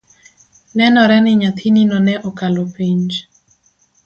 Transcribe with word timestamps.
Nenore 0.75 1.17
ni 1.23 1.31
nyathinino 1.41 1.97
ne 2.05 2.15
okalo 2.29 2.63
penj 2.75 3.11